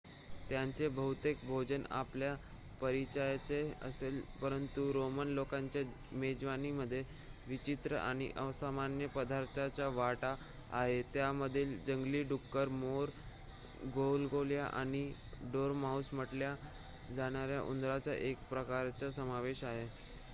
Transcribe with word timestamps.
त्यांचे 0.49 0.87
बहुतेक 0.89 1.37
भोजन 1.45 1.81
आपल्या 1.91 2.33
परिचयाचे 2.81 3.59
असेल 3.81 4.19
परंतु 4.41 4.91
रोमन 4.93 5.27
लोकांच्या 5.29 5.81
मेजवानीमध्ये 6.13 7.03
विचित्र 7.47 7.97
आणि 7.97 8.29
असामान्य 8.39 9.07
पदार्थ्यांचा 9.15 9.87
वाटा 9.91 10.35
आहे 10.71 11.01
त्यामध्ये 11.13 11.65
जंगली 11.87 12.23
डुक्कर 12.23 12.69
मोर 12.79 13.09
गोगलगाय 13.95 14.59
आणि 14.61 15.07
डोरमाउस 15.43 16.09
म्हटल्या 16.13 16.55
जाणाऱ्या 17.15 17.61
उंदराच्या 17.61 18.13
एका 18.15 18.47
प्रकाराचा 18.49 19.11
समावेश 19.13 19.63
आहे 19.63 19.87